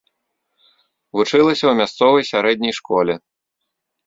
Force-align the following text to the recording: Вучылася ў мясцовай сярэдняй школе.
Вучылася 1.19 1.57
ў 1.67 1.73
мясцовай 1.81 2.23
сярэдняй 2.31 2.73
школе. 2.79 3.13